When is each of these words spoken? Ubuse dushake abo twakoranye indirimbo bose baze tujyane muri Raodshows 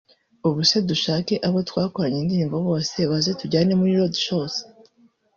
Ubuse 0.47 0.77
dushake 0.89 1.33
abo 1.47 1.59
twakoranye 1.69 2.19
indirimbo 2.21 2.57
bose 2.67 2.97
baze 3.11 3.31
tujyane 3.39 3.71
muri 3.79 3.91
Raodshows 3.99 4.55